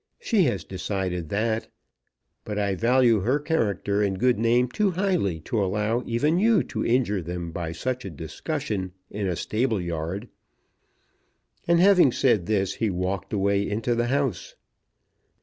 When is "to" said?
5.41-5.63, 6.63-6.83